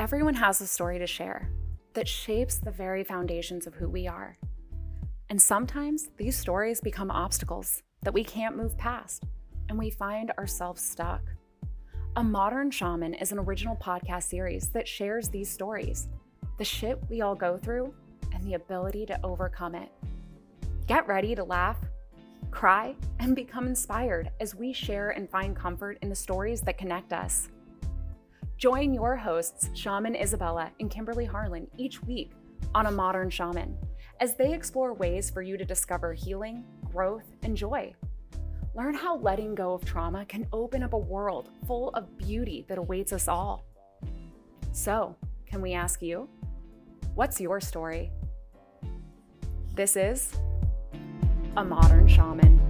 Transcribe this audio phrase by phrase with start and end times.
[0.00, 1.50] Everyone has a story to share
[1.92, 4.38] that shapes the very foundations of who we are.
[5.28, 9.24] And sometimes these stories become obstacles that we can't move past,
[9.68, 11.20] and we find ourselves stuck.
[12.16, 16.08] A Modern Shaman is an original podcast series that shares these stories,
[16.56, 17.92] the shit we all go through,
[18.32, 19.90] and the ability to overcome it.
[20.86, 21.76] Get ready to laugh,
[22.50, 27.12] cry, and become inspired as we share and find comfort in the stories that connect
[27.12, 27.50] us.
[28.60, 32.32] Join your hosts, Shaman Isabella and Kimberly Harlan, each week
[32.74, 33.74] on A Modern Shaman
[34.20, 36.62] as they explore ways for you to discover healing,
[36.92, 37.94] growth, and joy.
[38.74, 42.76] Learn how letting go of trauma can open up a world full of beauty that
[42.76, 43.64] awaits us all.
[44.72, 45.16] So,
[45.46, 46.28] can we ask you,
[47.14, 48.10] what's your story?
[49.74, 50.34] This is
[51.56, 52.69] A Modern Shaman.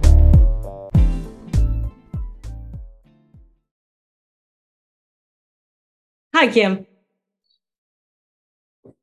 [6.41, 6.87] Hi, Kim.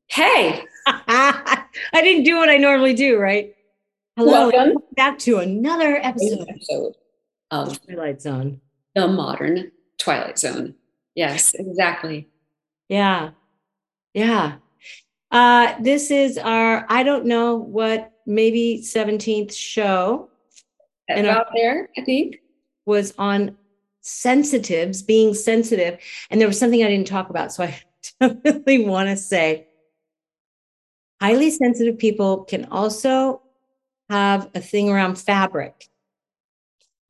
[0.07, 0.61] Hey.
[0.85, 3.55] I didn't do what I normally do, right?
[4.17, 4.49] Hello.
[4.49, 4.83] Welcome.
[4.97, 6.95] Back to another episode episode
[7.49, 8.59] of Twilight Zone.
[8.93, 10.75] the modern Twilight Zone.
[11.15, 12.27] Yes, exactly.
[12.89, 13.29] Yeah.
[14.13, 14.55] Yeah.
[15.31, 20.29] Uh, this is our, I don't know what, maybe 17th show
[21.07, 22.39] And About there, I think.
[22.85, 23.55] was on
[24.09, 25.99] sensitives, being sensitive.
[26.29, 27.53] And there was something I didn't talk about.
[27.53, 27.79] So I
[28.19, 29.67] definitely want to say
[31.21, 33.41] highly sensitive people can also
[34.09, 35.87] have a thing around fabric.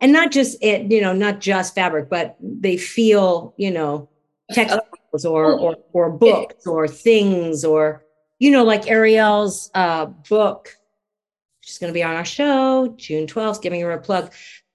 [0.01, 4.09] And not just it, you know, not just fabric, but they feel, you know,
[4.51, 8.03] textiles or or or books or things or
[8.39, 10.77] you know, like Ariel's uh book.
[11.59, 14.31] She's gonna be on our show, June 12th, giving her a plug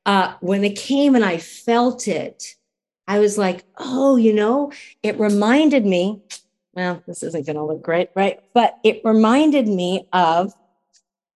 [0.06, 2.56] uh, when it came and I felt it,
[3.06, 6.22] I was like, oh, you know, it reminded me.
[6.74, 8.41] Well, this isn't going to look great, right?
[8.52, 10.52] But it reminded me of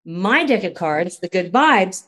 [0.05, 2.05] my deck of cards, the good vibes,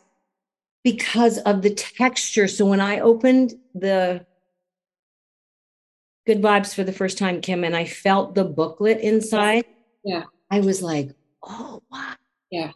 [0.82, 2.48] because of the texture.
[2.48, 4.24] So when I opened the
[6.26, 9.64] good vibes for the first time, Kim, and I felt the booklet inside,
[10.04, 10.24] Yeah.
[10.50, 11.10] I was like,
[11.42, 12.14] oh, wow.
[12.50, 12.72] Yeah.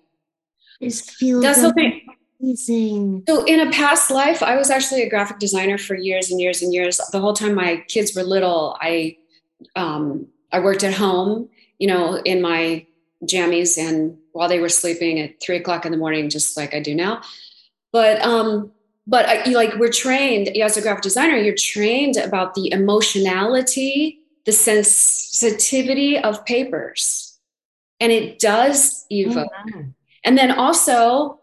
[0.81, 2.04] This feels That's thing.
[2.45, 3.25] Amazing.
[3.29, 6.63] So, in a past life, I was actually a graphic designer for years and years
[6.63, 7.01] and years.
[7.13, 9.17] The whole time my kids were little, I
[9.77, 12.87] um, I worked at home, you know, in my
[13.25, 16.81] jammies and while they were sleeping at three o'clock in the morning, just like I
[16.81, 17.23] do now.
[17.93, 18.73] But um,
[19.07, 21.37] but I, like we're trained as a graphic designer.
[21.37, 27.39] You're trained about the emotionality, the sensitivity of papers,
[28.01, 29.51] and it does evoke.
[29.57, 29.85] Oh, wow.
[30.25, 31.39] And then also,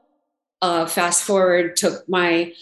[0.62, 2.54] uh, fast forward, took my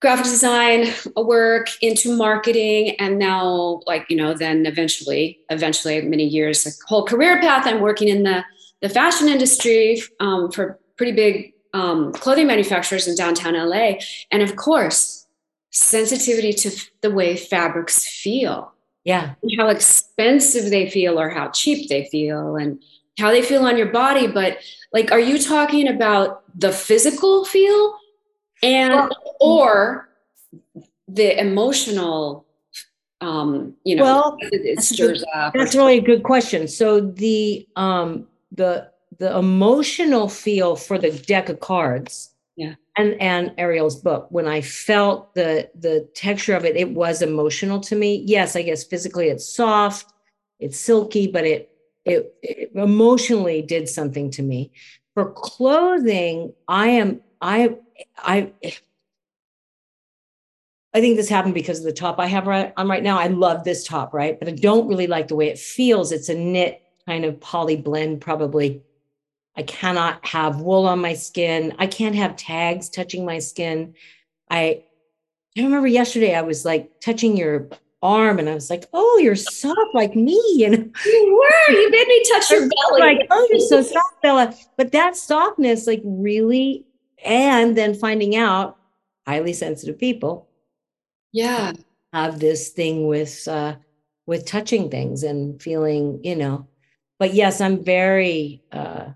[0.00, 6.66] graphic design work into marketing, and now, like you know, then eventually, eventually, many years,
[6.66, 7.66] a whole career path.
[7.66, 8.44] I'm working in the
[8.82, 13.94] the fashion industry um, for pretty big um, clothing manufacturers in downtown LA,
[14.30, 15.26] and of course,
[15.70, 18.72] sensitivity to f- the way fabrics feel
[19.04, 19.34] Yeah.
[19.58, 22.80] how expensive they feel or how cheap they feel and
[23.18, 24.58] how they feel on your body but
[24.92, 27.96] like are you talking about the physical feel
[28.62, 30.08] and or
[31.08, 32.46] the emotional
[33.20, 36.66] um you know Well, it, that's stirs up That's really a good question.
[36.68, 42.74] So the um the the emotional feel for the deck of cards, Yeah.
[42.96, 44.26] and and Ariel's book.
[44.30, 48.24] When I felt the the texture of it, it was emotional to me.
[48.26, 50.12] Yes, I guess physically it's soft,
[50.58, 51.70] it's silky, but it
[52.04, 54.72] it, it emotionally did something to me.
[55.14, 57.76] For clothing, I am I
[58.18, 58.52] I.
[60.96, 63.18] I think this happened because of the top I have right on right now.
[63.18, 64.38] I love this top, right?
[64.38, 66.12] But I don't really like the way it feels.
[66.12, 68.82] It's a knit kind of poly blend, probably.
[69.56, 71.74] I cannot have wool on my skin.
[71.78, 73.94] I can't have tags touching my skin.
[74.50, 74.84] I
[75.56, 77.68] I remember yesterday I was like touching your
[78.04, 80.40] arm and I was like, oh, you're soft like me.
[80.56, 81.34] You know, you
[81.68, 81.74] were.
[81.74, 82.60] You made me touch your
[82.90, 83.00] belly.
[83.00, 84.54] Like, oh, you're so soft, Bella.
[84.76, 86.86] But that softness, like really,
[87.24, 88.76] and then finding out
[89.26, 90.48] highly sensitive people
[91.32, 91.72] yeah.
[92.12, 93.74] have this thing with uh
[94.26, 96.68] with touching things and feeling you know?
[97.18, 99.06] But yes i'm very uh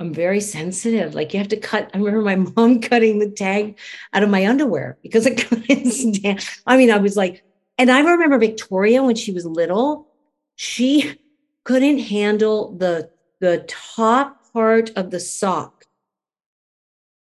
[0.00, 1.14] i'm very sensitive.
[1.14, 3.78] Like you have to cut i remember my mom cutting the tag
[4.12, 7.44] out of my underwear because i couldn't stand i mean i was like
[7.78, 10.08] and i remember victoria when she was little
[10.56, 11.18] she
[11.64, 13.10] couldn't handle the
[13.40, 15.84] the top part of the sock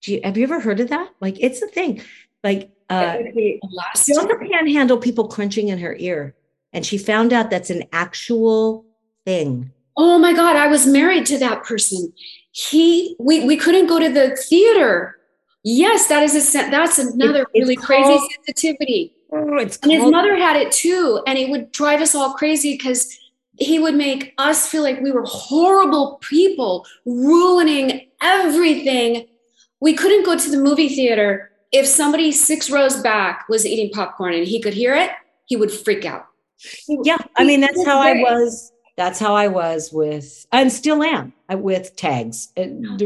[0.01, 2.01] Do you, have you ever heard of that like it's a thing
[2.43, 6.35] like uh It would she also can't handle people crunching in her ear.
[6.73, 8.85] And she found out that's an actual
[9.25, 9.71] thing.
[9.97, 12.13] Oh my God, I was married to that person.
[12.51, 15.15] He, we, we couldn't go to the theater.
[15.63, 19.14] Yes, that is a that's another it, really called, crazy sensitivity.
[19.31, 23.17] Oh, and his mother had it too, and it would drive us all crazy because
[23.57, 29.27] he would make us feel like we were horrible people, ruining everything.
[29.79, 34.33] We couldn't go to the movie theater if somebody six rows back was eating popcorn
[34.33, 35.11] and he could hear it,
[35.45, 36.25] he would freak out.
[36.87, 38.71] Yeah, I mean that's how I was.
[38.95, 42.53] That's how I was with, and still am with tags.
[42.55, 42.97] Uh, oh,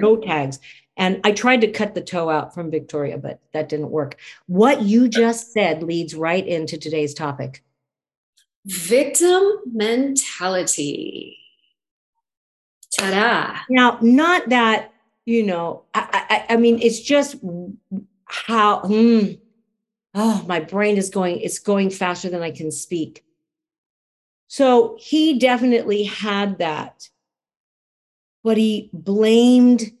[0.00, 0.58] no tags.
[0.96, 4.16] And I tried to cut the toe out from Victoria, but that didn't work.
[4.46, 7.62] What you just said leads right into today's topic
[8.66, 11.38] victim mentality.
[12.98, 13.58] Ta da.
[13.70, 14.92] Now, not that,
[15.24, 17.36] you know, I, I, I mean, it's just
[18.24, 19.32] how, hmm,
[20.14, 23.24] oh, my brain is going, it's going faster than I can speak.
[24.48, 27.08] So he definitely had that,
[28.42, 29.92] but he blamed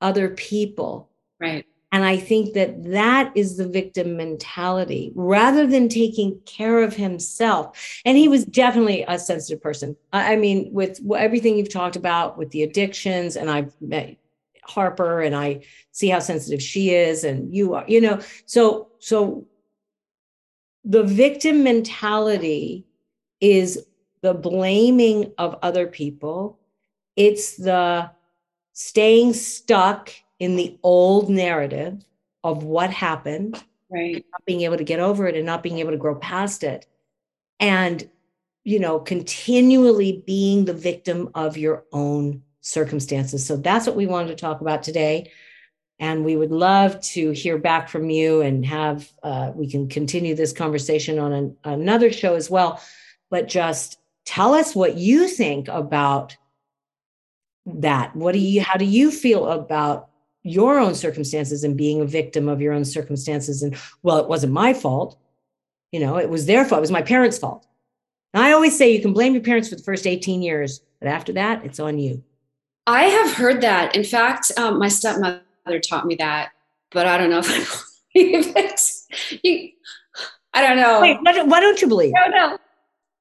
[0.00, 1.10] other people.
[1.40, 1.64] Right.
[1.90, 8.00] And I think that that is the victim mentality rather than taking care of himself.
[8.04, 9.96] And he was definitely a sensitive person.
[10.12, 14.18] I mean, with everything you've talked about with the addictions, and I've met
[14.64, 15.62] Harper and I
[15.92, 19.46] see how sensitive she is, and you are, you know, so, so
[20.84, 22.84] the victim mentality
[23.40, 23.82] is
[24.20, 26.58] the blaming of other people,
[27.16, 28.10] it's the
[28.78, 30.08] staying stuck
[30.38, 32.00] in the old narrative
[32.44, 33.60] of what happened,
[33.90, 34.24] right?
[34.30, 36.86] Not being able to get over it and not being able to grow past it.
[37.58, 38.08] And,
[38.62, 43.44] you know, continually being the victim of your own circumstances.
[43.44, 45.32] So that's what we wanted to talk about today.
[45.98, 50.36] And we would love to hear back from you and have, uh, we can continue
[50.36, 52.80] this conversation on an, another show as well.
[53.28, 56.36] But just tell us what you think about
[57.74, 58.14] that.
[58.16, 60.08] What do you, how do you feel about
[60.48, 63.62] your own circumstances and being a victim of your own circumstances.
[63.62, 65.18] And well, it wasn't my fault.
[65.92, 66.78] You know, it was their fault.
[66.78, 67.66] It was my parents' fault.
[68.34, 71.08] And I always say you can blame your parents for the first 18 years, but
[71.08, 72.22] after that, it's on you.
[72.86, 73.96] I have heard that.
[73.96, 75.40] In fact, um, my stepmother
[75.86, 76.50] taught me that,
[76.90, 77.58] but I don't know if I
[78.14, 78.80] believe it.
[79.42, 79.70] You,
[80.54, 81.00] I don't know.
[81.00, 82.12] Wait, why don't, you believe?
[82.14, 82.58] I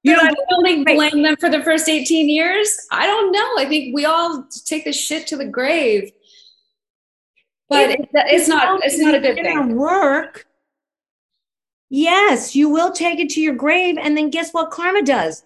[0.06, 0.30] don't know.
[0.30, 2.78] You don't, I only blame them for the first 18 years.
[2.92, 3.54] I don't know.
[3.58, 6.12] I think we all take this shit to the grave
[7.70, 10.46] but it's, it's not it's not a good thing work
[11.90, 15.44] yes you will take it to your grave and then guess what karma does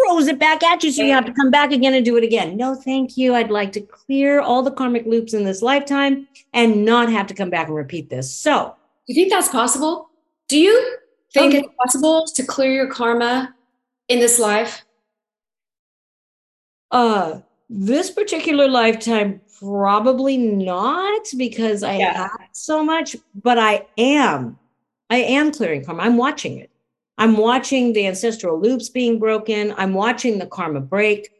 [0.00, 2.24] throws it back at you so you have to come back again and do it
[2.24, 6.26] again no thank you i'd like to clear all the karmic loops in this lifetime
[6.52, 8.74] and not have to come back and repeat this so
[9.06, 10.10] do you think that's possible
[10.48, 10.96] do you
[11.32, 11.58] think okay.
[11.58, 13.53] it's possible to clear your karma
[14.08, 14.84] in this life
[16.90, 17.40] uh
[17.70, 22.28] this particular lifetime probably not because I yeah.
[22.28, 24.58] have so much, but I am.
[25.10, 26.02] I am clearing karma.
[26.02, 26.70] I'm watching it.
[27.16, 29.74] I'm watching the ancestral loops being broken.
[29.76, 31.30] I'm watching the karma break.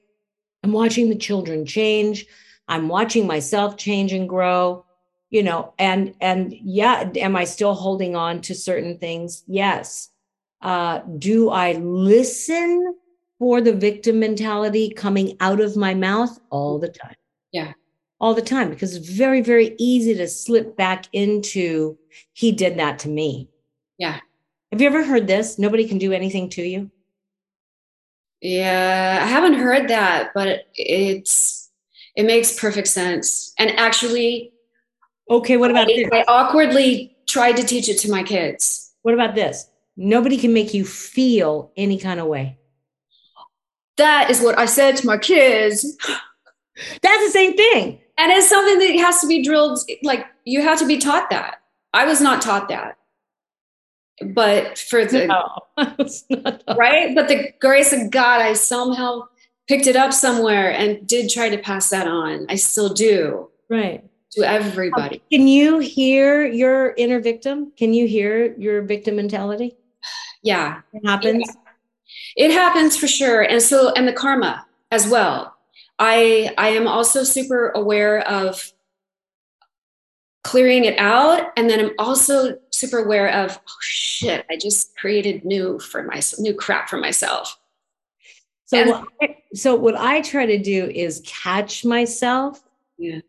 [0.62, 2.26] I'm watching the children change.
[2.68, 4.84] I'm watching myself change and grow.
[5.30, 9.42] You know, and and yeah, am I still holding on to certain things?
[9.48, 10.10] Yes.
[10.64, 12.96] Uh, do I listen
[13.38, 17.16] for the victim mentality coming out of my mouth all the time?
[17.52, 17.74] Yeah
[18.24, 21.98] all the time because it's very, very easy to slip back into
[22.32, 23.50] he did that to me.
[23.98, 24.18] Yeah.
[24.72, 25.58] Have you ever heard this?
[25.58, 26.90] Nobody can do anything to you.
[28.40, 31.70] Yeah, I haven't heard that, but it's
[32.16, 33.52] it makes perfect sense.
[33.58, 34.52] And actually,
[35.30, 36.08] okay, what about I, this?
[36.10, 38.94] I awkwardly tried to teach it to my kids.
[39.02, 39.68] What about this?
[39.96, 42.58] Nobody can make you feel any kind of way.
[43.96, 45.96] That is what I said to my kids.
[47.02, 48.00] That's the same thing.
[48.18, 51.62] And it's something that has to be drilled like you have to be taught that.
[51.92, 52.98] I was not taught that.
[54.32, 55.74] But for the no,
[56.76, 57.14] right?
[57.14, 59.22] But the grace of god i somehow
[59.66, 62.46] picked it up somewhere and did try to pass that on.
[62.48, 63.50] I still do.
[63.68, 64.04] Right.
[64.32, 65.22] To everybody.
[65.32, 67.72] Can you hear your inner victim?
[67.76, 69.76] Can you hear your victim mentality
[70.44, 71.44] yeah it happens
[72.36, 72.46] yeah.
[72.46, 75.54] it happens for sure and so and the karma as well
[75.98, 78.72] I I am also super aware of
[80.42, 85.44] clearing it out and then I'm also super aware of oh shit I just created
[85.44, 87.58] new for myself new crap for myself.
[88.66, 92.62] So and, what I, so what I try to do is catch myself.
[92.98, 93.20] Yeah.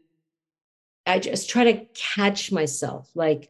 [1.05, 3.49] I just try to catch myself like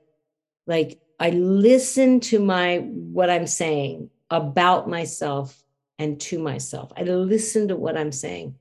[0.67, 5.63] like I listen to my what I'm saying about myself
[5.97, 6.91] and to myself.
[6.97, 8.55] I listen to what I'm saying.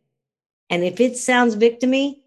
[0.70, 2.20] And if it sounds victimy,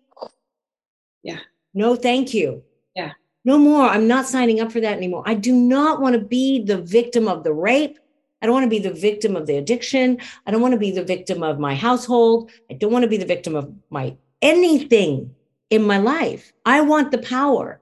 [1.23, 1.39] yeah.
[1.73, 2.63] No, thank you.
[2.95, 3.11] Yeah.
[3.45, 3.87] No more.
[3.87, 5.23] I'm not signing up for that anymore.
[5.25, 7.99] I do not want to be the victim of the rape.
[8.41, 10.19] I don't want to be the victim of the addiction.
[10.45, 12.51] I don't want to be the victim of my household.
[12.69, 15.33] I don't want to be the victim of my anything
[15.69, 16.53] in my life.
[16.65, 17.81] I want the power.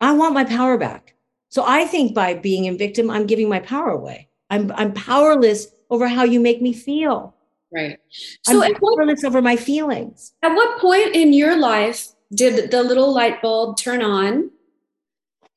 [0.00, 1.15] I want my power back.
[1.48, 4.28] So I think by being a victim, I'm giving my power away.
[4.50, 7.34] I'm I'm powerless over how you make me feel.
[7.72, 7.98] Right.
[8.42, 10.32] So I'm powerless what, over my feelings.
[10.42, 14.50] At what point in your life did the little light bulb turn on?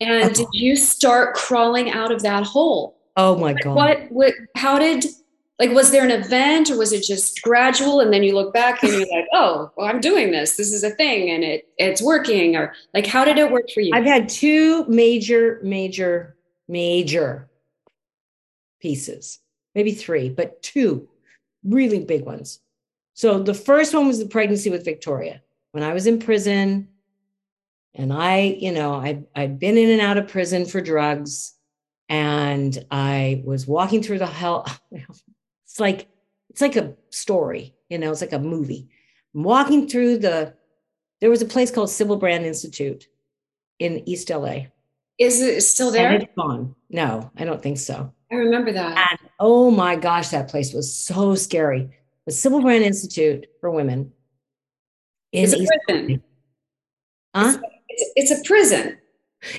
[0.02, 0.34] And oh.
[0.34, 2.98] did you start crawling out of that hole?
[3.18, 3.76] Oh my God.
[3.76, 5.06] What, what, how did,
[5.60, 8.00] like, was there an event or was it just gradual?
[8.00, 10.56] And then you look back and you're like, oh, well, I'm doing this.
[10.56, 12.56] This is a thing and it, it's working.
[12.56, 13.92] Or like, how did it work for you?
[13.94, 16.38] I've had two major, major,
[16.70, 17.50] major
[18.80, 19.40] pieces,
[19.76, 21.10] maybe three, but two
[21.66, 22.62] really big ones.
[23.14, 25.42] So the first one was the pregnancy with Victoria
[25.74, 26.88] when I was in prison.
[27.94, 31.54] And I, you know, I, I'd been in and out of prison for drugs.
[32.08, 34.66] And I was walking through the hell.
[35.80, 36.10] It's like,
[36.50, 38.90] it's like a story, you know, it's like a movie.
[39.34, 40.54] I'm walking through the,
[41.22, 43.08] there was a place called Sybil Brand Institute
[43.80, 44.64] in East LA.
[45.18, 46.10] Is it still there?
[46.10, 46.76] And it's gone.
[46.90, 48.14] No, I don't think so.
[48.30, 49.10] I remember that.
[49.10, 51.90] And oh my gosh, that place was so scary.
[52.26, 54.12] The Sybil Brand Institute for Women
[55.32, 56.24] in it's a East prison.
[57.34, 57.58] Huh?
[57.88, 58.98] It's, it's, a prison.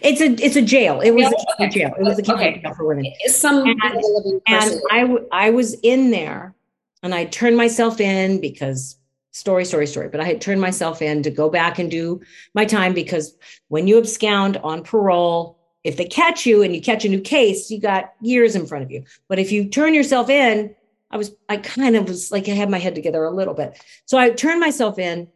[0.02, 1.00] It's a it's a jail.
[1.00, 1.94] It was a jail.
[1.99, 2.60] It was a okay.
[2.60, 3.06] jail for women.
[3.26, 6.54] Some and, and I w- I was in there,
[7.02, 8.96] and I turned myself in because
[9.30, 10.08] story, story, story.
[10.08, 12.20] But I had turned myself in to go back and do
[12.54, 13.34] my time because
[13.68, 17.70] when you abscond on parole, if they catch you and you catch a new case,
[17.70, 19.04] you got years in front of you.
[19.28, 20.75] But if you turn yourself in,
[21.10, 23.82] I was I kind of was like I had my head together a little bit.
[24.04, 25.28] So I turned myself in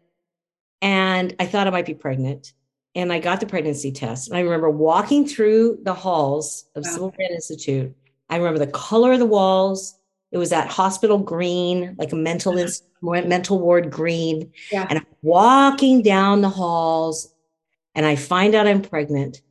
[0.83, 2.53] and I thought I might be pregnant.
[2.95, 4.29] And I got the pregnancy test.
[4.29, 6.91] And I remember walking through the halls of wow.
[6.91, 7.95] Sybil Brand Institute.
[8.31, 9.99] I remember the color of the walls.
[10.31, 13.23] It was that hospital green, like a mental uh-huh.
[13.27, 14.53] mental ward green.
[14.73, 14.87] Yeah.
[14.89, 17.33] And I'm walking down the halls,
[17.95, 19.43] and I find out I'm pregnant.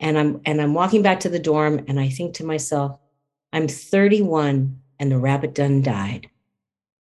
[0.00, 2.98] And I'm and I'm walking back to the dorm, and I think to myself,
[3.52, 6.28] I'm 31, and the rabbit done died.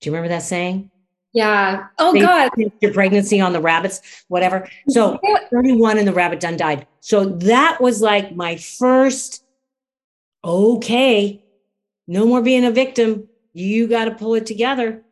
[0.01, 0.89] Do you remember that saying?
[1.33, 1.87] Yeah.
[1.97, 2.49] Oh they God.
[2.81, 4.67] Your pregnancy on the rabbits, whatever.
[4.89, 5.19] So
[5.51, 6.87] 31 and the rabbit done died.
[6.99, 9.43] So that was like my first,
[10.43, 11.43] okay,
[12.07, 13.29] no more being a victim.
[13.53, 15.03] You got to pull it together.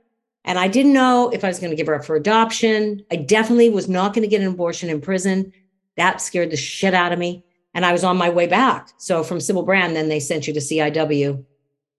[0.43, 3.03] And I didn't know if I was going to give her up for adoption.
[3.11, 5.53] I definitely was not going to get an abortion in prison.
[5.95, 7.43] That scared the shit out of me.
[7.73, 8.89] And I was on my way back.
[8.97, 11.45] So from Sybil Brand, then they sent you to CIW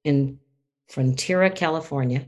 [0.05, 0.39] in
[0.91, 2.27] Frontera, California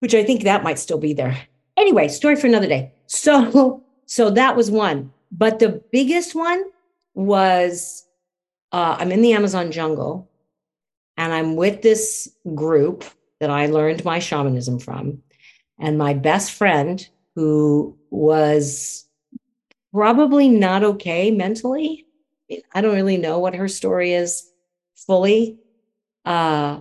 [0.00, 1.38] which I think that might still be there.
[1.76, 2.92] Anyway, story for another day.
[3.06, 5.12] So, so that was one.
[5.32, 6.64] But the biggest one
[7.14, 8.06] was
[8.72, 10.30] uh, I'm in the Amazon jungle
[11.16, 13.04] and I'm with this group
[13.40, 15.22] that I learned my shamanism from.
[15.78, 19.06] And my best friend, who was
[19.92, 22.06] probably not okay mentally,
[22.72, 24.50] I don't really know what her story is
[24.94, 25.58] fully.
[26.24, 26.80] Uh,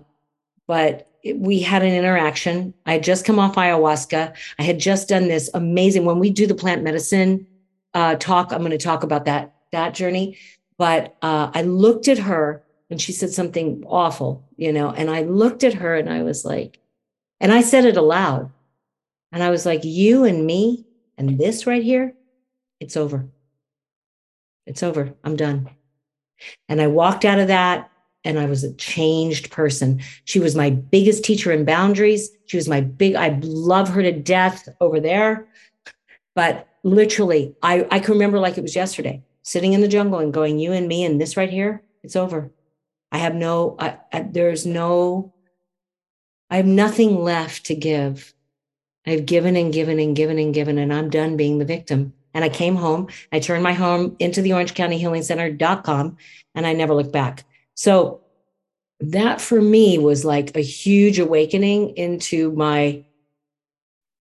[0.68, 2.74] but we had an interaction.
[2.86, 4.36] I had just come off ayahuasca.
[4.58, 6.06] I had just done this amazing.
[6.06, 7.46] When we do the plant medicine
[7.94, 10.38] uh, talk, I'm going to talk about that that journey.
[10.78, 14.92] But uh, I looked at her and she said something awful, you know.
[14.92, 16.80] And I looked at her and I was like,
[17.40, 18.52] and I said it aloud,
[19.32, 20.86] and I was like, "You and me
[21.18, 22.14] and this right here,
[22.80, 23.28] it's over.
[24.66, 25.14] It's over.
[25.24, 25.70] I'm done."
[26.68, 27.92] And I walked out of that
[28.24, 30.02] and I was a changed person.
[30.26, 32.30] She was my biggest teacher in boundaries.
[32.46, 35.48] She was my big, I love her to death over there.
[36.36, 40.34] But literally, I, I can remember like it was yesterday, sitting in the jungle and
[40.34, 42.52] going, You and me and this right here, it's over.
[43.12, 45.34] I have no, I, I, there's no,
[46.50, 48.34] I have nothing left to give.
[49.08, 52.14] I've given and given and given and given, and I'm done being the victim.
[52.34, 56.18] And I came home, I turned my home into the Orange County Healing Center.com,
[56.54, 57.44] and I never looked back.
[57.80, 58.20] So
[59.00, 63.06] that for me was like a huge awakening into my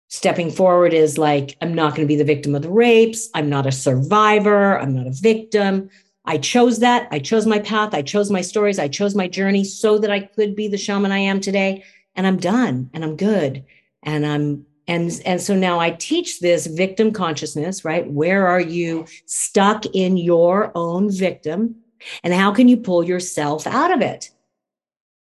[0.06, 3.28] stepping forward is like, I'm not going to be the victim of the rapes.
[3.34, 4.78] I'm not a survivor.
[4.78, 5.90] I'm not a victim.
[6.26, 7.08] I chose that.
[7.10, 7.92] I chose my path.
[7.92, 8.78] I chose my stories.
[8.78, 11.82] I chose my journey so that I could be the shaman I am today.
[12.14, 13.64] And I'm done and I'm good.
[14.04, 19.06] And I'm and and so now i teach this victim consciousness right where are you
[19.26, 21.76] stuck in your own victim
[22.22, 24.30] and how can you pull yourself out of it?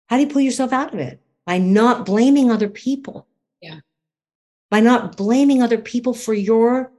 [0.08, 1.20] How do you pull yourself out of it?
[1.46, 3.28] By not blaming other people.
[3.62, 3.80] Yeah.
[4.70, 6.92] By not blaming other people for your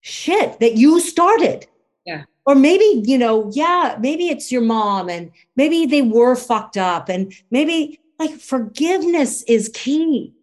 [0.00, 1.66] shit that you started.
[2.04, 2.24] Yeah.
[2.46, 7.08] Or maybe, you know, yeah, maybe it's your mom and maybe they were fucked up
[7.08, 10.34] and maybe like forgiveness is key.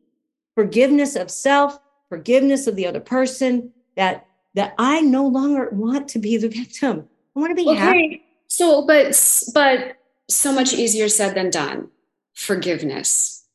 [0.53, 6.19] Forgiveness of self, forgiveness of the other person that that I no longer want to
[6.19, 7.09] be the victim.
[7.35, 7.79] I want to be okay.
[7.79, 8.23] happy.
[8.47, 9.07] So, but
[9.53, 9.97] but
[10.29, 11.89] so much easier said than done.
[12.33, 13.45] Forgiveness,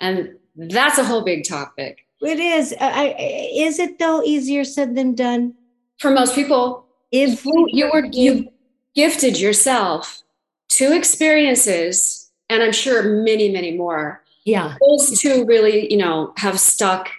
[0.00, 2.06] and that's a whole big topic.
[2.20, 2.74] It is.
[2.80, 3.14] I,
[3.54, 5.54] is it though easier said than done?
[5.98, 8.50] For most people, If you, you were you
[8.94, 10.22] gifted yourself
[10.68, 14.22] two experiences, and I'm sure many, many more.
[14.44, 17.10] yeah, Those two really, you know, have stuck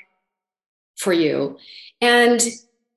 [0.98, 1.57] for you.
[2.01, 2.41] And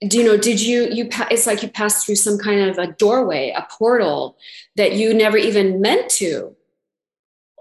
[0.08, 0.36] do you know?
[0.36, 1.08] Did you you?
[1.08, 4.36] pa- It's like you passed through some kind of a doorway, a portal
[4.76, 6.54] that you never even meant to.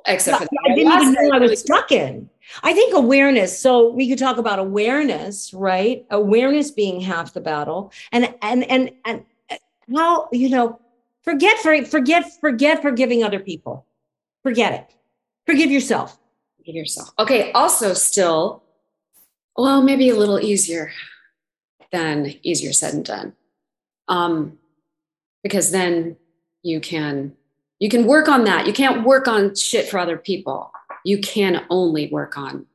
[0.06, 2.30] Except for I didn't even know I was stuck in.
[2.62, 3.58] I think awareness.
[3.58, 6.06] So we could talk about awareness, right?
[6.10, 9.56] Awareness being half the battle, and and and and uh,
[9.96, 10.80] how you know
[11.22, 13.86] forget for forget forget forgiving other people.
[14.42, 14.96] Forget it.
[15.46, 16.20] Forgive yourself.
[16.66, 17.12] Give yourself.
[17.20, 17.52] Okay.
[17.54, 18.64] Also, still,
[19.58, 20.92] well, maybe a little easier
[21.94, 23.34] than easier said and done,
[24.10, 24.58] um,
[25.44, 26.18] because then
[26.64, 27.34] you can
[27.80, 28.68] you can work on that.
[28.68, 30.72] You can't work on shit for other people.
[31.06, 32.66] You can only work on.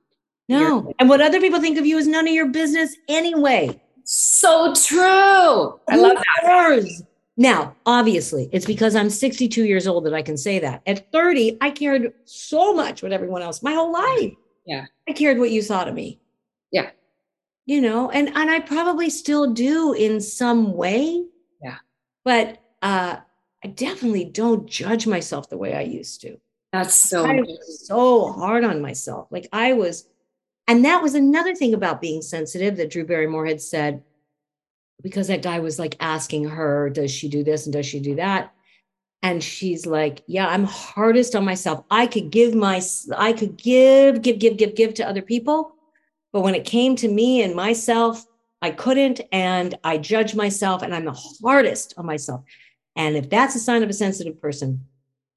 [0.49, 3.79] No, You're- and what other people think of you is none of your business anyway.
[4.05, 5.79] So true.
[5.89, 6.43] I love that.
[6.43, 7.03] that.
[7.37, 10.83] Now, obviously, it's because I'm 62 years old that I can say that.
[10.87, 14.33] At 30, I cared so much what everyone else, my whole life.
[14.67, 14.87] Yeah.
[15.09, 16.19] I cared what you thought of me.
[16.73, 16.91] Yeah.
[17.69, 21.27] You know, and and I probably still do in some way.
[21.63, 21.77] Yeah.
[22.25, 23.19] But uh
[23.63, 26.39] I definitely don't judge myself the way I used to.
[26.73, 27.25] That's so.
[27.27, 29.27] I was so hard on myself.
[29.31, 30.07] Like I was,
[30.67, 34.03] and that was another thing about being sensitive that Drew Barrymore had said,
[35.03, 38.15] because that guy was like asking her, does she do this and does she do
[38.15, 38.55] that?
[39.23, 41.85] And she's like, yeah, I'm hardest on myself.
[41.91, 42.81] I could give my,
[43.17, 45.75] I could give, give, give, give, give to other people.
[46.33, 48.25] But when it came to me and myself,
[48.61, 49.21] I couldn't.
[49.33, 52.43] And I judge myself and I'm the hardest on myself.
[52.97, 54.85] And if that's a sign of a sensitive person,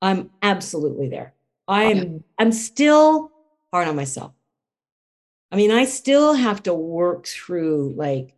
[0.02, 1.34] I'm absolutely there.
[1.68, 3.32] I'm I'm still
[3.72, 4.34] hard on myself.
[5.52, 8.34] I mean, I still have to work through like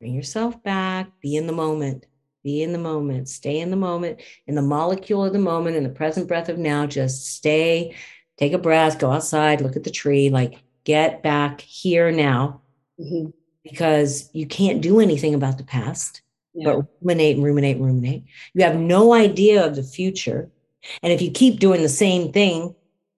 [0.00, 2.06] bring yourself back, be in the moment,
[2.42, 5.84] be in the moment, stay in the moment, in the molecule of the moment, in
[5.84, 6.86] the present breath of now.
[6.86, 7.94] Just stay,
[8.38, 12.62] take a breath, go outside, look at the tree, like get back here now
[12.98, 13.32] Mhm.
[13.62, 16.22] because you can't do anything about the past
[16.54, 16.72] Yeah.
[16.76, 18.24] but ruminate and ruminate and ruminate.
[18.54, 20.48] You have no idea of the future.
[21.02, 22.74] And if you keep doing the same thing,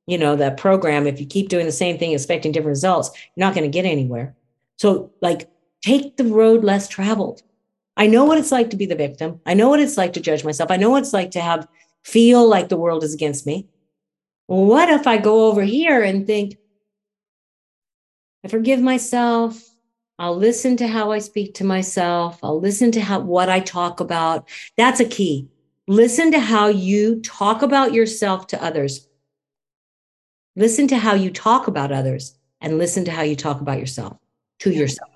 [0.07, 3.47] you know, that program, if you keep doing the same thing, expecting different results, you're
[3.47, 4.35] not going to get anywhere.
[4.79, 5.49] So, like,
[5.83, 7.43] take the road less traveled.
[7.99, 9.41] I know what it's like to be the victim.
[9.45, 10.71] I know what it's like to judge myself.
[10.71, 11.69] I know what it's like to have
[12.05, 13.67] feel like the world is against me.
[14.47, 16.57] What if I go over here and think,
[18.45, 19.63] I forgive myself.
[20.19, 22.39] I'll listen to how I speak to myself.
[22.43, 24.49] I'll listen to how what I talk about.
[24.77, 25.49] That's a key.
[25.87, 29.07] Listen to how you talk about yourself to others.
[30.57, 34.19] Listen to how you talk about others and listen to how you talk about yourself
[34.61, 34.79] to Yeah.
[34.81, 35.11] yourself.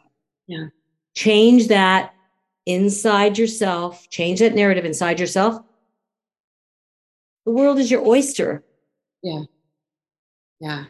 [0.46, 0.66] Yeah.
[1.14, 2.14] Change that
[2.64, 5.60] inside yourself, change that narrative inside yourself.
[7.44, 8.64] The world is your oyster.
[9.22, 9.42] Yeah.
[10.60, 10.84] Yeah.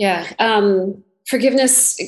[0.00, 0.26] Yeah.
[0.38, 2.00] Um, forgiveness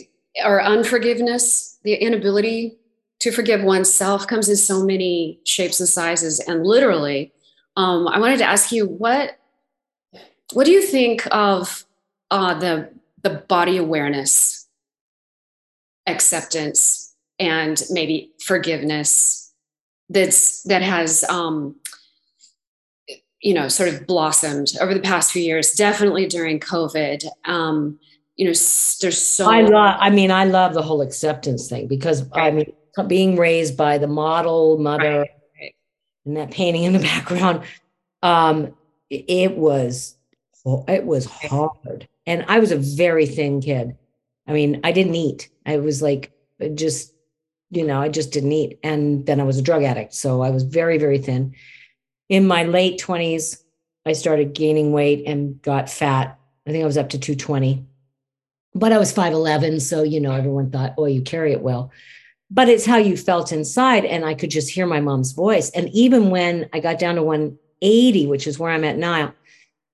[0.46, 2.78] or unforgiveness, the inability
[3.20, 6.40] to forgive oneself comes in so many shapes and sizes.
[6.40, 7.34] And literally,
[7.76, 9.38] um, I wanted to ask you what
[10.54, 11.84] what do you think of
[12.30, 12.88] uh, the
[13.22, 14.66] the body awareness,
[16.06, 19.52] acceptance, and maybe forgiveness
[20.08, 21.76] that's that has um,
[23.42, 27.98] you know sort of blossomed over the past few years definitely during covid um
[28.36, 28.54] you know
[29.00, 32.72] there's so I love, I mean, I love the whole acceptance thing because I mean,
[33.06, 35.74] being raised by the model mother Right, right.
[36.24, 37.62] and that painting in the background,
[38.22, 38.74] um,
[39.10, 40.16] it- it was,
[40.88, 42.08] it was hard.
[42.26, 43.96] And I was a very thin kid.
[44.46, 45.50] I mean, I didn't eat.
[45.66, 46.32] I was like,
[46.74, 47.12] just,
[47.70, 48.78] you know, I just didn't eat.
[48.82, 50.14] And then I was a drug addict.
[50.14, 51.54] So I was very, very thin.
[52.32, 53.62] In my late 20s,
[54.06, 56.38] I started gaining weight and got fat.
[56.66, 57.86] I think I was up to 220
[58.74, 59.80] but I was 5'11.
[59.80, 61.90] So, you know, everyone thought, oh, you carry it well.
[62.50, 64.04] But it's how you felt inside.
[64.04, 65.70] And I could just hear my mom's voice.
[65.70, 69.34] And even when I got down to 180, which is where I'm at now.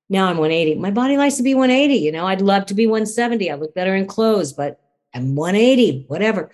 [0.09, 0.81] Now I'm 180.
[0.81, 1.95] My body likes to be 180.
[1.95, 3.51] You know, I'd love to be 170.
[3.51, 4.81] I look better in clothes, but
[5.15, 6.51] I'm 180, whatever.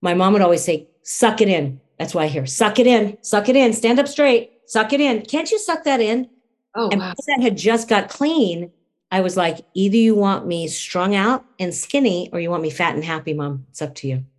[0.00, 1.80] My mom would always say, suck it in.
[1.98, 5.00] That's why I hear, suck it in, suck it in, stand up straight, suck it
[5.00, 5.22] in.
[5.22, 6.28] Can't you suck that in?
[6.74, 7.14] Oh, and wow.
[7.26, 8.70] that had just got clean,
[9.10, 12.70] I was like, either you want me strung out and skinny or you want me
[12.70, 13.66] fat and happy, mom.
[13.70, 14.24] It's up to you.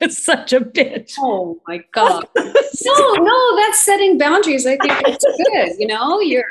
[0.00, 1.14] It's such a bitch.
[1.18, 2.24] Oh my God.
[2.36, 4.64] no, no, that's setting boundaries.
[4.64, 5.80] I think it's good.
[5.80, 6.44] You know, you're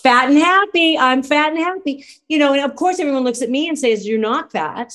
[0.00, 0.96] fat and happy.
[0.96, 2.04] I'm fat and happy.
[2.28, 4.94] You know, and of course everyone looks at me and says, You're not fat.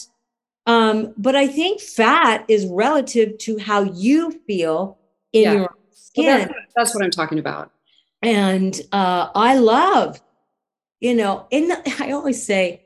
[0.65, 4.97] Um, but I think fat is relative to how you feel
[5.33, 5.53] in Yeah.
[5.53, 5.75] your
[6.15, 7.71] well, that's, that's what I'm talking about.
[8.21, 10.21] and uh, I love,
[10.99, 12.83] you know, in the, I always say,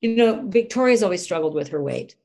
[0.00, 2.16] you know, Victoria's always struggled with her weight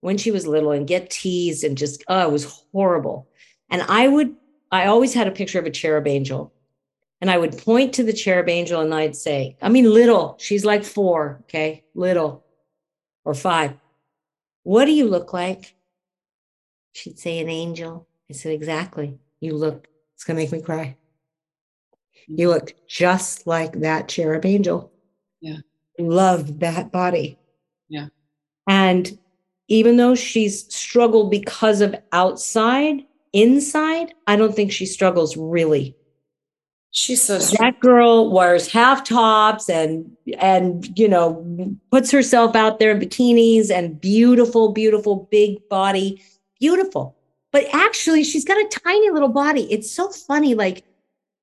[0.00, 3.28] when she was little and get teased and just oh, it was horrible.
[3.70, 4.34] And I would,
[4.70, 6.52] I always had a picture of a cherub angel,
[7.20, 10.36] and I would point to the cherub angel and I'd say, I mean, little.
[10.38, 12.44] She's like four, okay, little,
[13.24, 13.74] or five.
[14.62, 15.74] What do you look like?
[16.92, 18.06] She'd say an angel.
[18.30, 19.18] I said, exactly.
[19.40, 19.88] You look.
[20.14, 20.96] It's gonna make me cry.
[22.26, 22.54] You mm-hmm.
[22.54, 24.92] look just like that cherub angel.
[25.40, 25.58] Yeah.
[25.98, 27.38] Loved that body.
[27.88, 28.08] Yeah.
[28.68, 29.18] And
[29.68, 35.94] even though she's struggled because of outside, inside, I don't think she struggles really.
[36.90, 37.72] She's so strong.
[37.72, 43.70] That girl wears half tops and and you know puts herself out there in bikinis
[43.70, 46.22] and beautiful, beautiful big body,
[46.58, 47.17] beautiful.
[47.52, 49.72] But actually, she's got a tiny little body.
[49.72, 50.84] It's so funny, like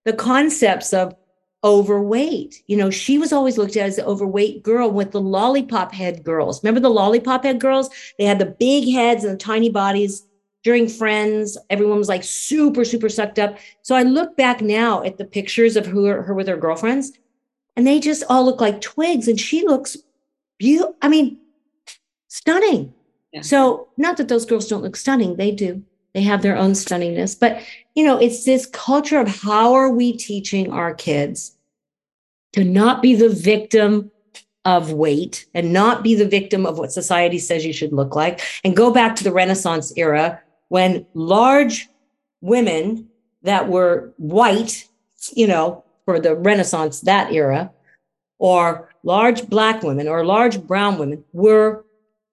[0.05, 1.15] the concepts of
[1.63, 2.63] overweight.
[2.67, 6.23] You know, she was always looked at as the overweight girl with the lollipop head
[6.23, 6.63] girls.
[6.63, 7.89] Remember the lollipop head girls?
[8.19, 10.23] They had the big heads and the tiny bodies.
[10.63, 13.57] During Friends, everyone was like super, super sucked up.
[13.83, 17.11] So I look back now at the pictures of her, her with her girlfriends,
[17.75, 19.27] and they just all look like twigs.
[19.27, 19.97] And she looks
[20.57, 20.95] beautiful.
[21.03, 21.39] I mean,
[22.29, 22.93] stunning.
[23.31, 23.41] Yeah.
[23.41, 25.83] So, not that those girls don't look stunning, they do.
[26.15, 27.37] They have their own stunningness.
[27.37, 27.61] But,
[27.93, 31.55] you know, it's this culture of how are we teaching our kids
[32.53, 34.09] to not be the victim
[34.63, 38.41] of weight and not be the victim of what society says you should look like
[38.63, 41.89] and go back to the Renaissance era when large
[42.39, 43.09] women
[43.43, 44.87] that were white,
[45.33, 47.71] you know, for the Renaissance, that era,
[48.39, 51.84] or large black women or large brown women were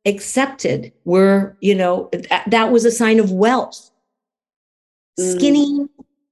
[0.05, 3.91] accepted, were, you know, that, that was a sign of wealth.
[5.19, 5.37] Mm.
[5.37, 5.89] Skinny,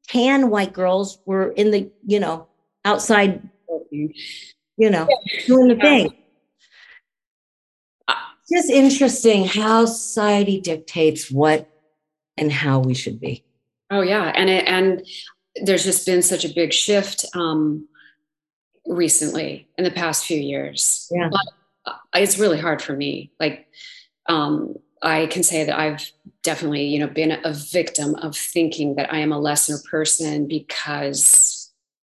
[0.08, 2.48] tan white girls were in the, you know,
[2.84, 3.48] outside,
[3.90, 4.10] you
[4.78, 5.08] know,
[5.46, 6.14] doing the thing.
[8.08, 11.70] It's just interesting how society dictates what
[12.36, 13.44] and how we should be.
[13.90, 15.06] Oh yeah, and it, and
[15.62, 17.86] there's just been such a big shift um,
[18.86, 21.08] recently in the past few years.
[21.12, 21.28] Yeah.
[21.30, 21.59] But uh,
[22.14, 23.32] it's really hard for me.
[23.40, 23.68] Like
[24.28, 26.10] um, I can say that I've
[26.42, 31.72] definitely, you know, been a victim of thinking that I am a lesser person because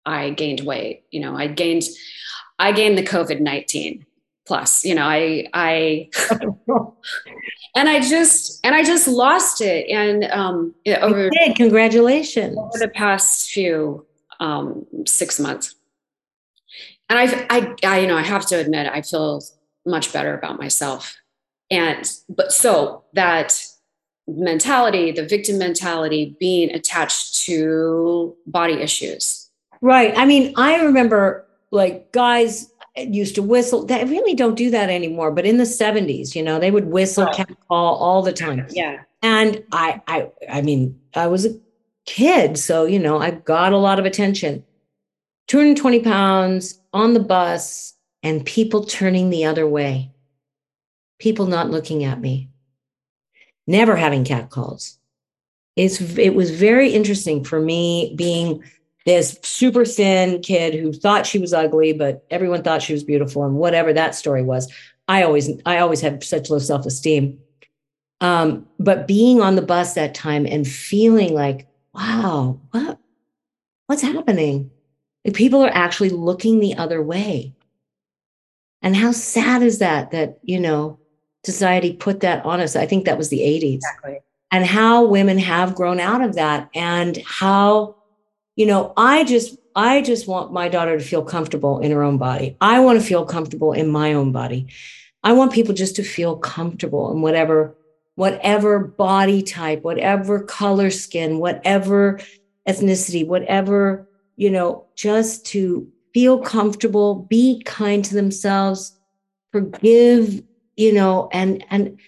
[0.05, 1.03] I gained weight.
[1.11, 1.83] You know, I gained
[2.59, 4.05] I gained the COVID nineteen
[4.45, 4.83] plus.
[4.85, 6.09] You know, I I
[7.75, 9.89] and I just and I just lost it.
[9.89, 11.53] And um, over You.
[11.55, 12.57] Congratulations.
[12.57, 14.05] over the past few
[14.39, 15.75] um, six months.
[17.09, 19.41] And I've, I, I, you know, I have to admit, I feel
[19.85, 21.15] much better about myself.
[21.69, 23.61] And, but so that
[24.27, 29.49] mentality, the victim mentality being attached to body issues.
[29.81, 30.13] Right.
[30.15, 33.85] I mean, I remember like guys used to whistle.
[33.85, 35.31] They really don't do that anymore.
[35.31, 37.35] But in the 70s, you know, they would whistle, Right.
[37.35, 38.67] cat call all the time.
[38.69, 39.01] Yeah.
[39.21, 41.57] And I, I, I mean, I was a
[42.05, 44.63] kid, so you know, I got a lot of attention.
[45.47, 50.11] 220 pounds on the bus, and people turning the other way.
[51.19, 52.49] People not looking at me.
[53.67, 54.97] Never having cat calls.
[55.75, 58.63] It's it was very interesting for me being
[59.05, 63.43] this super thin kid who thought she was ugly, but everyone thought she was beautiful,
[63.43, 64.71] and whatever that story was.
[65.07, 67.39] I always I always had such low self esteem.
[68.21, 72.97] Um, but being on the bus that time and feeling like, wow, what,
[73.87, 74.71] what's happening?
[75.25, 77.53] Like people are actually looking the other way.
[78.83, 80.99] And how sad is that, that, you know,
[81.43, 82.75] society put that on us?
[82.75, 83.75] I think that was the 80s.
[83.75, 84.19] Exactly.
[84.51, 87.95] And how women have grown out of that and how,
[88.55, 92.19] you know, I just, I just want my daughter to feel comfortable in her own
[92.19, 92.55] body.
[92.61, 94.67] I want to feel comfortable in my own body.
[95.23, 97.75] I want people just to feel comfortable in whatever
[98.15, 102.19] whatever body type, whatever color skin, whatever
[102.67, 108.97] ethnicity, whatever you know, just to feel comfortable, be kind to themselves,
[109.51, 110.43] forgive,
[110.75, 111.99] you know, and and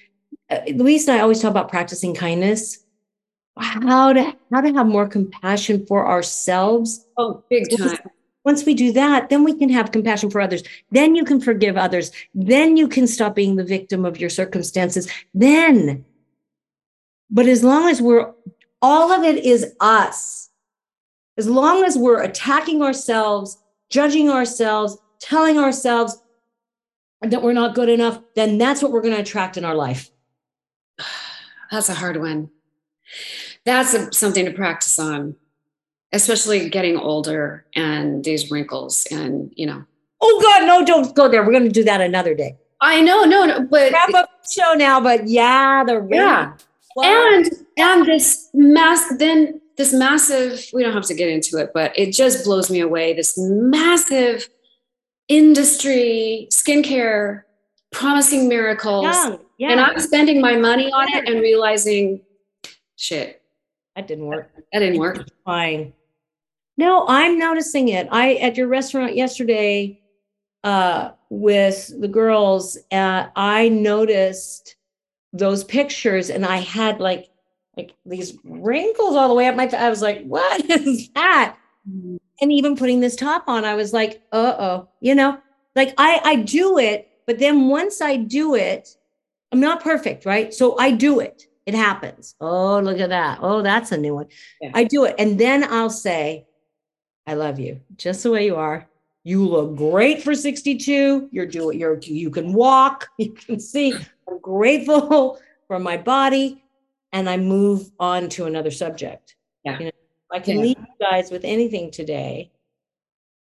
[0.49, 2.79] uh, Louise and I always talk about practicing kindness.
[3.57, 7.05] How to how to have more compassion for ourselves.
[7.17, 7.97] Oh, big time.
[8.43, 10.61] Once we do that, then we can have compassion for others.
[10.91, 12.11] Then you can forgive others.
[12.35, 15.11] Then you can stop being the victim of your circumstances.
[15.33, 16.05] Then,
[17.31, 18.31] but as long as we're
[18.83, 20.51] all of it is us,
[21.37, 23.57] as long as we're attacking ourselves,
[23.95, 26.21] judging ourselves, telling ourselves
[27.21, 30.11] that we're not good enough, then that's what we're going to attract in our life.
[31.71, 32.51] That's a hard one.
[33.65, 35.35] That's a, something to practice on,
[36.13, 39.83] especially getting older and these wrinkles and, you know.
[40.21, 41.43] Oh, God, no, don't go there.
[41.43, 42.57] We're going to do that another day.
[42.81, 44.99] I know, no, no, but wrap up show now.
[44.99, 46.53] But yeah, the yeah,
[47.01, 49.17] and and this mask.
[49.17, 52.79] then this massive, we don't have to get into it, but it just blows me
[52.79, 53.13] away.
[53.13, 54.47] This massive
[55.27, 57.43] industry, skincare,
[57.91, 59.05] promising miracles.
[59.05, 59.71] Yeah, yeah.
[59.71, 62.21] And I'm spending my money on it and realizing,
[62.95, 63.41] shit.
[63.95, 64.51] That didn't work.
[64.73, 65.25] That didn't work.
[65.45, 65.93] Fine.
[66.77, 68.07] No, I'm noticing it.
[68.11, 70.01] I at your restaurant yesterday
[70.65, 74.75] uh, with the girls, uh, I noticed
[75.31, 77.29] those pictures and I had like
[77.77, 79.79] like these wrinkles all the way up my face.
[79.79, 81.57] I was like, what is that?
[82.41, 85.39] And even putting this top on, I was like, uh-oh, you know,
[85.75, 88.89] like I I do it, but then once I do it,
[89.51, 90.53] I'm not perfect, right?
[90.53, 91.43] So I do it.
[91.65, 92.35] It happens.
[92.39, 93.39] Oh, look at that.
[93.41, 94.27] Oh, that's a new one.
[94.61, 94.71] Yeah.
[94.73, 95.15] I do it.
[95.17, 96.45] And then I'll say,
[97.25, 98.87] I love you just the way you are.
[99.23, 101.29] You look great for 62.
[101.31, 103.93] You're doing, you're, you can walk, you can see.
[104.27, 106.63] I'm grateful for my body
[107.15, 109.37] and I move on to another subject.
[109.63, 109.79] Yeah.
[109.79, 109.91] You know,
[110.33, 110.63] I can yeah.
[110.63, 112.51] leave you guys with anything today.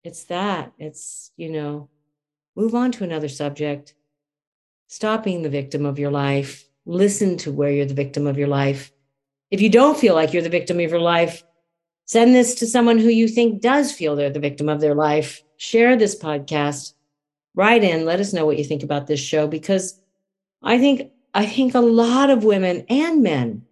[0.06, 0.72] It's that.
[0.80, 1.90] It's, you know,
[2.56, 3.96] move on to another subject.
[4.88, 6.70] Stop being the victim of your life.
[6.86, 8.94] Listen to where you're the victim of your life.
[9.52, 11.44] If you don't feel like you're the victim of your life,
[12.06, 15.44] send this to someone who you think does feel they're the victim of their life.
[15.58, 16.94] Share this podcast.
[17.56, 20.00] Write in, let us know what you think about this show because
[20.64, 23.66] I think I think a lot of women and men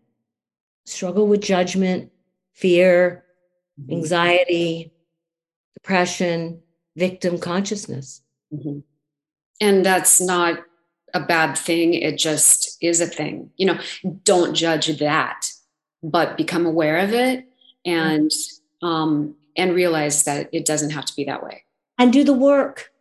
[0.85, 2.11] struggle with judgment,
[2.53, 3.23] fear,
[3.79, 3.93] mm-hmm.
[3.93, 4.93] anxiety,
[5.75, 6.61] depression,
[6.95, 8.21] victim consciousness.
[8.53, 8.79] Mm-hmm.
[9.59, 10.59] And that's not
[11.13, 11.93] a bad thing.
[11.93, 13.49] It just is a thing.
[13.57, 13.79] You know,
[14.23, 15.49] don't judge that,
[16.03, 17.45] but become aware of it
[17.85, 18.31] and
[18.81, 21.63] um, and realize that it doesn't have to be that way.
[21.97, 22.91] And do the work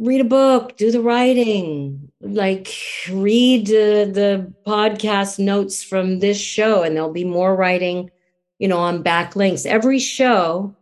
[0.00, 2.74] read a book, do the writing, like
[3.10, 8.10] read uh, the podcast notes from this show, and there'll be more writing,
[8.58, 9.66] you know, on backlinks.
[9.66, 10.74] Every show,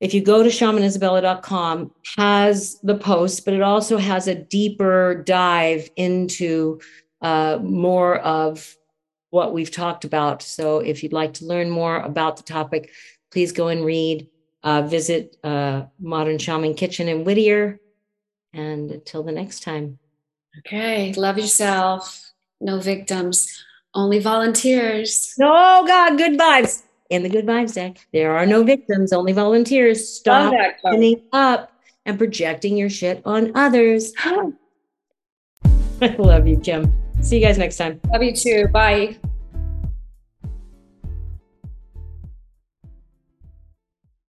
[0.00, 5.88] if you go to shamanisabella.com, has the post, but it also has a deeper dive
[5.94, 6.80] into
[7.22, 8.76] uh, more of
[9.30, 10.42] what we've talked about.
[10.42, 12.90] So if you'd like to learn more about the topic,
[13.30, 14.28] please go and read.
[14.62, 17.80] Uh, visit uh, Modern Shaman Kitchen in Whittier
[18.52, 19.98] and until the next time.
[20.58, 21.12] Okay.
[21.14, 22.32] Love yourself.
[22.60, 25.34] No victims, only volunteers.
[25.40, 26.18] Oh, God.
[26.18, 26.82] Good vibes.
[27.08, 30.08] In the good vibes deck, there are no victims, only volunteers.
[30.08, 31.72] Stop opening up
[32.06, 34.12] and projecting your shit on others.
[34.20, 34.52] I
[36.18, 36.94] love you, Kim.
[37.20, 38.00] See you guys next time.
[38.12, 38.68] Love you too.
[38.68, 39.18] Bye.